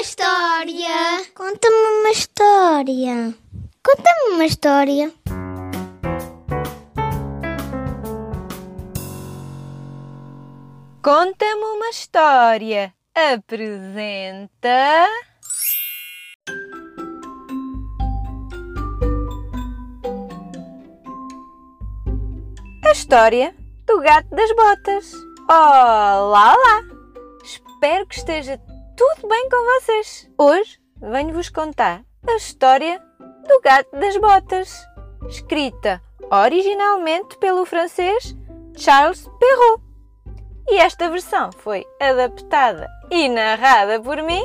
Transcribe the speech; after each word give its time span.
uma 0.00 0.06
história. 0.06 1.26
Conta-me 1.34 1.76
uma 1.76 2.10
história. 2.10 3.34
Conta-me 3.84 4.34
uma 4.34 4.44
história. 4.46 5.12
Conta-me 11.02 11.64
uma 11.64 11.90
história. 11.90 12.94
Apresenta. 13.14 15.06
A 22.86 22.92
história 22.92 23.54
do 23.86 24.00
gato 24.00 24.34
das 24.34 24.50
botas. 24.56 25.12
Olá, 25.46 26.24
olá! 26.24 26.82
Espero 27.44 28.06
que 28.06 28.14
esteja 28.16 28.58
tudo 29.00 29.28
bem 29.28 29.48
com 29.48 29.80
vocês. 29.80 30.30
Hoje 30.36 30.78
venho-vos 31.00 31.48
contar 31.48 32.04
a 32.28 32.36
história 32.36 33.02
do 33.48 33.58
gato 33.62 33.90
das 33.98 34.14
botas, 34.18 34.86
escrita 35.26 36.02
originalmente 36.30 37.38
pelo 37.38 37.64
francês 37.64 38.36
Charles 38.76 39.26
Perrault. 39.38 39.82
E 40.68 40.76
esta 40.80 41.08
versão 41.08 41.50
foi 41.50 41.86
adaptada 41.98 42.86
e 43.10 43.26
narrada 43.30 43.98
por 44.02 44.22
mim, 44.22 44.42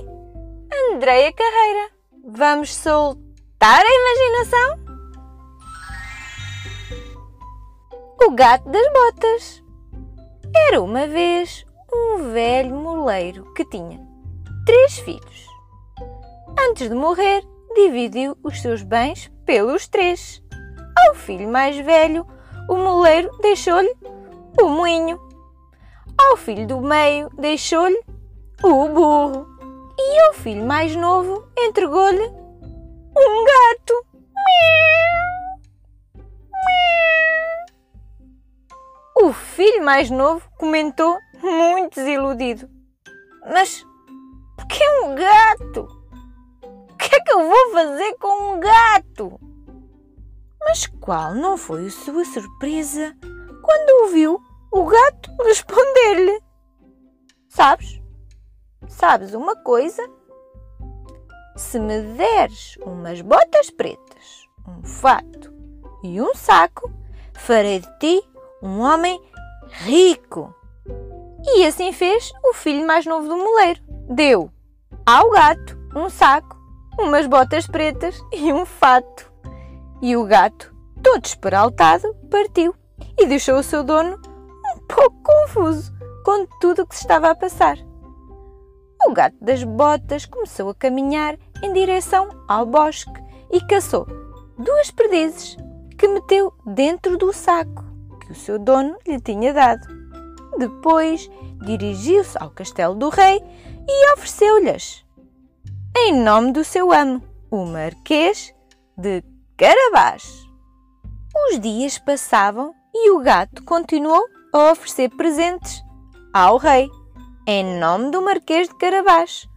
Andreia 0.89 1.33
Carreira. 1.33 1.89
Vamos 2.25 2.73
soltar 2.73 3.83
a 3.83 3.93
imaginação? 3.93 4.85
O 8.25 8.31
gato 8.31 8.69
das 8.69 8.87
botas. 8.93 9.63
Era 10.69 10.81
uma 10.81 11.05
vez 11.07 11.65
um 11.93 12.31
velho 12.31 12.73
moleiro 12.73 13.53
que 13.53 13.65
tinha 13.65 14.14
três 14.65 14.97
filhos. 14.99 15.45
Antes 16.69 16.89
de 16.89 16.95
morrer, 16.95 17.43
dividiu 17.75 18.37
os 18.43 18.61
seus 18.61 18.81
bens 18.81 19.31
pelos 19.45 19.87
três. 19.87 20.41
Ao 20.97 21.15
filho 21.15 21.47
mais 21.47 21.77
velho, 21.77 22.25
o 22.67 22.75
moleiro 22.75 23.29
deixou-lhe 23.41 23.93
o 24.59 24.67
moinho. 24.67 25.19
Ao 26.17 26.35
filho 26.37 26.65
do 26.65 26.81
meio, 26.81 27.29
deixou-lhe 27.37 28.01
o 28.63 28.89
burro. 28.89 29.47
E 29.97 30.19
ao 30.27 30.33
filho 30.33 30.65
mais 30.65 30.95
novo, 30.95 31.47
entregou-lhe 31.57 32.25
um 33.17 33.45
gato. 33.45 34.05
O 39.17 39.31
filho 39.31 39.83
mais 39.83 40.09
novo 40.09 40.47
comentou, 40.57 41.17
muito 41.41 41.95
desiludido: 41.95 42.69
Mas 43.51 43.85
que 44.67 44.83
um 45.01 45.15
gato? 45.15 45.87
O 46.63 46.95
que 46.97 47.15
é 47.15 47.19
que 47.19 47.31
eu 47.33 47.47
vou 47.47 47.71
fazer 47.71 48.15
com 48.15 48.53
um 48.53 48.59
gato? 48.59 49.39
Mas 50.61 50.87
qual 50.87 51.35
não 51.35 51.57
foi 51.57 51.87
a 51.87 51.91
sua 51.91 52.25
surpresa 52.25 53.15
quando 53.61 54.03
ouviu 54.03 54.39
o 54.71 54.85
gato 54.85 55.31
responder-lhe: 55.43 56.41
Sabes? 57.49 58.01
Sabes 58.87 59.33
uma 59.33 59.55
coisa? 59.55 60.03
Se 61.55 61.79
me 61.79 62.01
deres 62.17 62.77
umas 62.81 63.21
botas 63.21 63.69
pretas, 63.69 64.47
um 64.67 64.83
fato 64.83 65.53
e 66.03 66.21
um 66.21 66.35
saco, 66.35 66.91
farei 67.33 67.79
de 67.79 67.99
ti 67.99 68.21
um 68.61 68.79
homem 68.79 69.21
rico. 69.69 70.53
E 71.43 71.65
assim 71.65 71.93
fez 71.93 72.33
o 72.43 72.53
filho 72.53 72.85
mais 72.85 73.05
novo 73.05 73.27
do 73.27 73.37
moleiro. 73.37 73.81
Deu 74.09 74.51
ao 75.05 75.29
gato 75.29 75.77
um 75.95 76.09
saco, 76.09 76.57
umas 76.99 77.27
botas 77.27 77.67
pretas 77.67 78.19
e 78.33 78.51
um 78.51 78.65
fato. 78.65 79.31
E 80.01 80.17
o 80.17 80.25
gato, 80.25 80.75
todo 81.01 81.23
esperaltado, 81.23 82.13
partiu 82.29 82.73
e 83.17 83.25
deixou 83.25 83.59
o 83.59 83.63
seu 83.63 83.83
dono 83.83 84.17
um 84.17 84.79
pouco 84.87 85.15
confuso 85.23 85.93
com 86.23 86.45
tudo 86.59 86.81
o 86.81 86.87
que 86.87 86.95
se 86.95 87.01
estava 87.01 87.29
a 87.29 87.35
passar. 87.35 87.77
O 89.05 89.13
gato 89.13 89.37
das 89.39 89.63
botas 89.63 90.25
começou 90.25 90.69
a 90.69 90.75
caminhar 90.75 91.37
em 91.61 91.71
direção 91.71 92.27
ao 92.47 92.65
bosque 92.65 93.23
e 93.51 93.61
caçou 93.61 94.07
duas 94.57 94.89
perdizes 94.89 95.55
que 95.97 96.07
meteu 96.07 96.51
dentro 96.65 97.17
do 97.17 97.31
saco 97.31 97.85
que 98.21 98.31
o 98.31 98.35
seu 98.35 98.57
dono 98.57 98.97
lhe 99.07 99.21
tinha 99.21 99.53
dado. 99.53 99.87
Depois 100.57 101.29
dirigiu-se 101.61 102.37
ao 102.39 102.49
castelo 102.49 102.95
do 102.95 103.09
rei 103.09 103.41
e 103.87 104.13
ofereceu-lhes, 104.13 105.05
em 105.95 106.13
nome 106.13 106.51
do 106.51 106.63
seu 106.63 106.91
amo, 106.91 107.21
o 107.51 107.65
Marquês 107.65 108.53
de 108.97 109.23
Carabás. 109.57 110.45
Os 111.47 111.59
dias 111.59 111.99
passavam 111.99 112.73
e 112.93 113.11
o 113.11 113.19
gato 113.19 113.63
continuou 113.63 114.25
a 114.53 114.71
oferecer 114.71 115.09
presentes 115.15 115.83
ao 116.33 116.57
rei, 116.57 116.89
em 117.47 117.79
nome 117.79 118.11
do 118.11 118.21
Marquês 118.21 118.67
de 118.67 118.77
Carabás, 118.77 119.47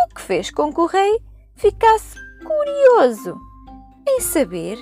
o 0.00 0.14
que 0.14 0.20
fez 0.20 0.50
com 0.50 0.72
que 0.72 0.80
o 0.80 0.86
rei 0.86 1.20
ficasse 1.54 2.16
curioso 2.44 3.36
em 4.08 4.20
saber 4.20 4.78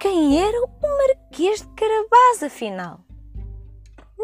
quem 0.00 0.42
era 0.42 0.60
o 0.60 0.68
Marquês 0.82 1.60
de 1.60 1.68
Carabás, 1.68 2.42
afinal. 2.42 3.05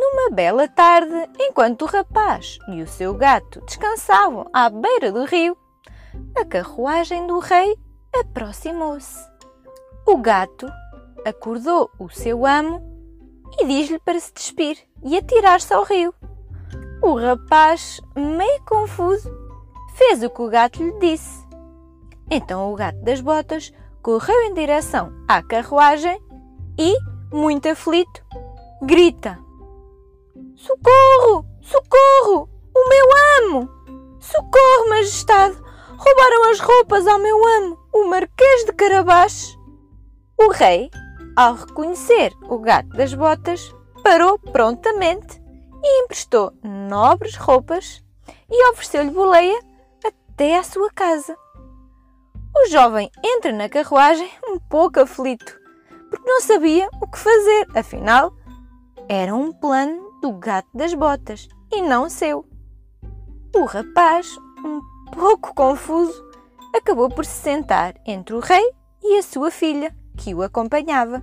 Numa 0.05 0.31
bela 0.31 0.67
tarde, 0.67 1.31
enquanto 1.39 1.83
o 1.83 1.87
rapaz 1.87 2.59
e 2.69 2.83
o 2.83 2.89
seu 2.89 3.15
gato 3.15 3.61
descansavam 3.61 4.51
à 4.53 4.69
beira 4.69 5.13
do 5.13 5.25
rio, 5.25 5.57
a 6.37 6.45
carruagem 6.45 7.25
do 7.29 7.39
rei 7.39 7.79
aproximou-se. 8.13 9.25
O 10.05 10.17
gato 10.17 10.67
acordou 11.25 11.89
o 12.01 12.09
seu 12.11 12.45
amo 12.45 12.83
e 13.61 13.65
diz-lhe 13.65 14.01
para 14.01 14.19
se 14.19 14.35
despir 14.35 14.77
e 15.05 15.17
atirar-se 15.17 15.73
ao 15.73 15.85
rio. 15.85 16.13
O 17.01 17.15
rapaz, 17.15 18.01
meio 18.17 18.65
confuso, 18.65 19.31
fez 19.95 20.21
o 20.21 20.31
que 20.31 20.43
o 20.43 20.49
gato 20.49 20.83
lhe 20.83 20.99
disse. 20.99 21.47
Então 22.29 22.73
o 22.73 22.75
gato 22.75 23.01
das 23.03 23.21
botas 23.21 23.73
correu 24.03 24.43
em 24.47 24.55
direção 24.55 25.13
à 25.29 25.41
carruagem 25.45 26.21
e, 26.77 26.93
muito 27.33 27.69
aflito, 27.69 28.25
grita: 28.83 29.39
Socorro! 30.63 31.45
Socorro! 31.61 32.49
O 32.73 32.89
meu 32.89 33.07
amo! 33.41 33.69
Socorro, 34.21 34.91
Majestade! 34.91 35.57
Roubaram 35.99 36.51
as 36.53 36.61
roupas 36.61 37.05
ao 37.05 37.19
meu 37.19 37.37
amo, 37.57 37.77
o 37.93 38.05
Marquês 38.05 38.65
de 38.65 38.73
Carabás! 38.73 39.59
O 40.39 40.53
rei, 40.53 40.89
ao 41.35 41.55
reconhecer 41.55 42.33
o 42.49 42.61
gato 42.61 42.91
das 42.91 43.13
botas, 43.13 43.75
parou 44.05 44.39
prontamente 44.39 45.43
e 45.83 46.05
emprestou 46.05 46.53
nobres 46.63 47.35
roupas 47.35 48.01
e 48.49 48.71
ofereceu-lhe 48.71 49.11
boleia 49.11 49.59
até 50.05 50.59
à 50.59 50.63
sua 50.63 50.93
casa. 50.93 51.37
O 52.57 52.69
jovem 52.69 53.11
entra 53.25 53.51
na 53.51 53.69
carruagem 53.69 54.31
um 54.47 54.61
pouco 54.61 55.01
aflito, 55.01 55.59
porque 56.09 56.31
não 56.31 56.41
sabia 56.41 56.89
o 57.01 57.11
que 57.11 57.19
fazer, 57.19 57.67
afinal, 57.75 58.33
era 59.09 59.35
um 59.35 59.53
plano 59.53 60.12
do 60.23 60.33
gato 60.33 60.69
das 60.73 60.95
botas 60.95 61.49
e 61.71 61.83
não 61.83 62.09
seu. 62.09 62.47
O 63.55 63.65
rapaz, 63.65 64.39
um 64.65 64.81
pouco 65.11 65.53
confuso, 65.53 66.25
acabou 66.75 67.11
por 67.11 67.25
se 67.25 67.43
sentar 67.43 67.95
entre 68.07 68.35
o 68.35 68.39
rei 68.39 68.73
e 69.03 69.19
a 69.19 69.23
sua 69.23 69.51
filha, 69.51 69.95
que 70.17 70.33
o 70.33 70.43
acompanhava. 70.43 71.23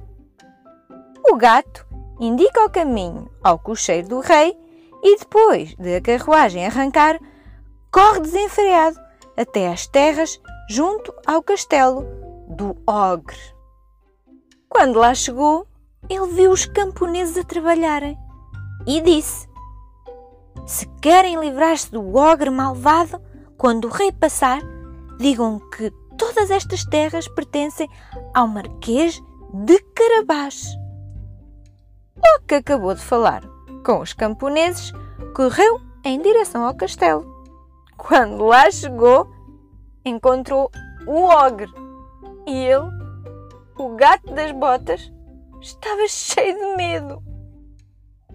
O 1.32 1.38
gato 1.38 1.88
indica 2.20 2.66
o 2.66 2.70
caminho 2.70 3.32
ao 3.42 3.58
cocheiro 3.58 4.10
do 4.10 4.20
rei 4.20 4.56
e, 5.02 5.18
depois 5.18 5.74
de 5.76 5.96
a 5.96 6.02
carruagem 6.02 6.66
arrancar, 6.66 7.18
corre 7.92 8.20
desenfreado 8.20 9.00
até 9.38 9.70
às 9.70 9.88
terras 9.88 10.42
junto 10.70 11.14
ao 11.26 11.42
castelo 11.42 12.06
do 12.50 12.76
Ogre. 12.86 13.38
Quando 14.68 15.00
lá 15.00 15.16
chegou, 15.16 15.66
ele 16.10 16.28
viu 16.34 16.52
os 16.52 16.66
camponeses 16.66 17.38
a 17.38 17.44
trabalharem 17.44 18.18
e 18.86 19.02
disse: 19.02 19.48
Se 20.66 20.86
querem 21.02 21.40
livrar-se 21.40 21.92
do 21.92 22.16
ogre 22.16 22.50
malvado, 22.50 23.22
quando 23.58 23.86
o 23.86 23.92
rei 23.92 24.12
passar, 24.12 24.62
digam 25.20 25.60
que 25.76 25.92
todas 26.18 26.52
estas 26.52 26.86
terras 26.86 27.28
pertencem 27.28 27.90
ao 28.34 28.48
Marquês 28.48 29.22
de 29.54 29.80
Carabás. 29.94 30.66
O 32.18 32.46
que 32.46 32.56
acabou 32.56 32.94
de 32.94 33.02
falar 33.02 33.42
com 33.86 34.02
os 34.02 34.14
camponeses 34.14 34.92
correu 35.36 35.80
em 36.04 36.22
direção 36.22 36.66
ao 36.66 36.76
castelo. 36.76 37.26
Quando 37.98 38.46
lá 38.46 38.70
chegou, 38.72 39.30
encontrou 40.06 40.70
o 41.06 41.24
ogre 41.24 41.72
e 42.46 42.52
ele, 42.52 42.90
o 43.78 43.96
gato 43.96 44.34
das 44.34 44.52
botas, 44.52 45.12
estava 45.62 46.08
cheio 46.08 46.58
de 46.58 46.76
medo. 46.76 47.29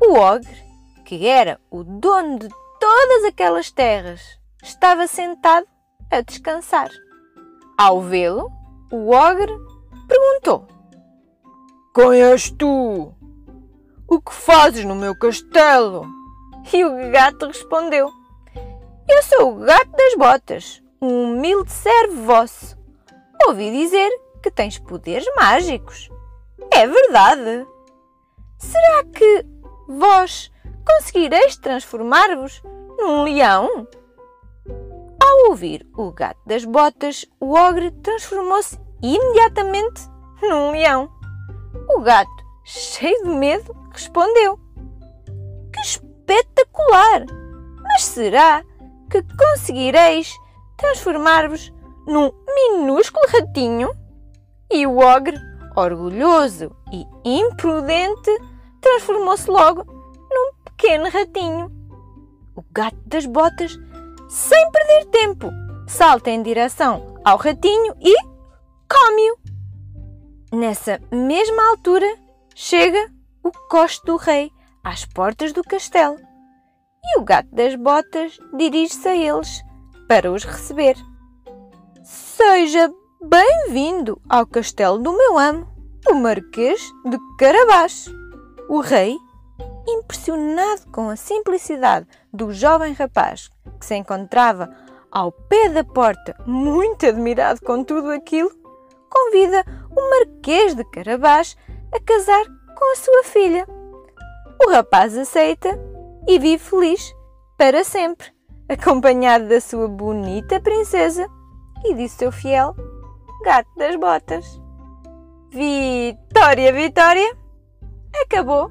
O 0.06 0.19
ogre, 0.19 0.62
que 1.06 1.27
era 1.27 1.59
o 1.71 1.83
dono 1.83 2.39
de 2.39 2.49
todas 2.79 3.25
aquelas 3.25 3.71
terras, 3.71 4.21
estava 4.62 5.06
sentado 5.06 5.67
a 6.11 6.21
descansar. 6.21 6.91
Ao 7.79 8.03
vê-lo, 8.03 8.51
o 8.93 9.11
ogre 9.11 9.51
perguntou: 10.06 10.69
Quem 11.95 12.23
és 12.23 12.51
tu? 12.51 13.15
O 14.06 14.21
que 14.21 14.35
fazes 14.35 14.85
no 14.85 14.95
meu 14.95 15.19
castelo? 15.19 16.07
E 16.71 16.85
o 16.85 17.11
gato 17.11 17.47
respondeu: 17.47 18.11
Eu 19.09 19.23
sou 19.23 19.55
o 19.55 19.61
gato 19.61 19.91
das 19.91 20.15
botas, 20.17 20.83
um 21.00 21.33
humilde 21.33 21.73
servo 21.73 22.25
vosso. 22.25 22.77
Ouvi 23.49 23.71
dizer 23.71 24.11
que 24.43 24.50
tens 24.50 24.79
poderes 24.79 25.27
mágicos. 25.35 26.11
É 26.71 26.87
verdade. 26.87 27.67
Será 28.59 29.05
que 29.05 29.54
vós 29.89 30.51
conseguireis 30.87 31.57
transformar-vos 31.57 32.63
num 32.99 33.25
leão? 33.25 33.87
Ao 35.21 35.51
ouvir 35.51 35.87
o 35.97 36.13
gato 36.13 36.41
das 36.47 36.65
botas, 36.65 37.27
o 37.41 37.55
ogre 37.55 37.91
transformou-se 37.91 38.79
imediatamente 39.03 40.03
num 40.43 40.71
leão. 40.71 41.11
O 41.91 42.01
gato, 42.01 42.31
cheio 42.65 43.25
de 43.25 43.31
medo, 43.31 43.75
respondeu: 43.91 44.59
Que 45.73 45.81
espetacular! 45.81 47.27
Mas 47.83 48.05
será 48.05 48.63
que 49.11 49.23
conseguireis 49.37 50.33
transformar-vos 50.77 51.73
num 52.07 52.31
minúsculo 52.55 53.27
ratinho? 53.29 53.91
E 54.71 54.87
o 54.87 54.99
ogre, 54.99 55.37
orgulhoso 55.77 56.75
e 56.93 57.07
imprudente, 57.25 58.31
transformou-se 58.85 59.51
logo 59.51 59.83
num 60.31 60.53
pequeno 60.65 61.09
ratinho. 61.09 61.73
O 62.55 62.63
gato 62.71 62.99
das 63.07 63.25
botas, 63.25 63.77
sem 64.29 64.71
perder 64.71 65.07
tempo, 65.07 65.51
salta 65.89 66.31
em 66.31 66.43
direção 66.43 67.15
ao 67.25 67.39
ratinho 67.39 67.95
e 68.01 68.15
come-o. 68.89 69.39
Nessa 70.53 71.01
mesma 71.11 71.71
altura, 71.71 72.07
chega 72.55 73.11
o 73.43 73.51
coste 73.69 74.05
do 74.05 74.17
rei 74.17 74.53
às 74.85 75.05
portas 75.07 75.53
do 75.53 75.65
castelo 75.65 76.17
e 77.03 77.19
o 77.19 77.25
gato 77.25 77.49
das 77.53 77.75
botas 77.75 78.39
dirige-se 78.57 79.09
a 79.09 79.17
eles 79.17 79.63
para 80.07 80.31
os 80.31 80.45
receber. 80.45 80.97
Seja 82.03 82.93
bem-vindo 83.23 84.21
ao 84.29 84.47
castelo 84.47 84.99
do 84.99 85.17
meu 85.17 85.39
amo, 85.39 85.67
o 86.09 86.15
Marquês 86.15 86.81
de 87.07 87.19
Carabás. 87.39 88.07
O 88.69 88.81
rei, 88.81 89.16
impressionado 89.87 90.90
com 90.90 91.11
a 91.11 91.16
simplicidade 91.16 92.06
do 92.32 92.52
jovem 92.52 92.93
rapaz 92.93 93.50
que 93.78 93.84
se 93.84 93.94
encontrava 93.94 94.70
ao 95.11 95.31
pé 95.31 95.69
da 95.69 95.84
porta, 95.84 96.34
muito 96.46 97.06
admirado 97.06 97.61
com 97.61 97.84
tudo 97.84 98.11
aquilo, 98.11 98.50
convida 99.11 99.64
o 99.94 100.11
Marquês 100.11 100.75
de 100.75 100.84
Carabás 100.84 101.56
a 101.93 102.00
casar 102.00 102.44
com 102.46 102.93
a 102.93 102.96
sua 102.96 103.25
filha. 103.25 103.66
O 104.66 104.70
rapaz 104.70 105.16
aceita 105.16 105.78
e 106.26 106.38
vive 106.38 106.58
feliz 106.58 107.14
para 107.56 107.84
sempre, 107.84 108.28
acompanhado 108.69 109.49
da 109.49 109.61
sua 109.61 109.87
bonita 109.87 110.61
princesa 110.61 111.28
e 111.84 111.94
de 111.94 112.08
seu 112.08 112.32
fiel 112.32 112.75
gato 113.44 113.69
das 113.76 113.94
botas. 113.96 114.61
Vitória, 115.50 116.72
Vitória! 116.72 117.44
Acabou 118.25 118.71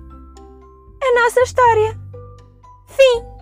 a 1.02 1.22
nossa 1.22 1.42
história. 1.42 2.00
Fim! 2.88 3.34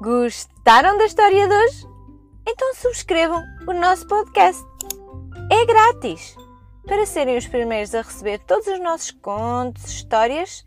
Gostaram 0.00 0.96
da 0.96 1.04
história 1.04 1.46
de 1.46 1.54
hoje? 1.54 1.86
Então 2.48 2.74
subscrevam 2.74 3.42
o 3.68 3.72
nosso 3.74 4.06
podcast. 4.06 4.64
É 5.50 5.66
grátis 5.66 6.34
para 6.86 7.04
serem 7.04 7.36
os 7.36 7.46
primeiros 7.46 7.94
a 7.94 8.00
receber 8.00 8.38
todos 8.46 8.66
os 8.66 8.80
nossos 8.80 9.10
contos, 9.10 9.84
histórias 9.84 10.66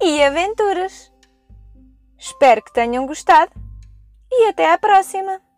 e 0.00 0.22
aventuras. 0.24 1.12
Espero 2.18 2.62
que 2.62 2.72
tenham 2.72 3.06
gostado 3.06 3.52
e 4.30 4.48
até 4.48 4.72
à 4.72 4.78
próxima! 4.78 5.51